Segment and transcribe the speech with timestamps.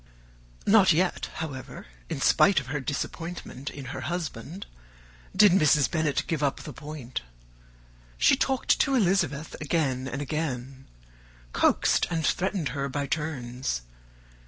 [0.65, 4.65] Not yet, however, in spite of her disappointment in her husband,
[5.35, 5.91] did Mrs.
[5.91, 7.21] Bennet give up the point.
[8.17, 10.87] She talked to Elizabeth again and again;
[11.53, 13.83] coaxed and threatened her by turns.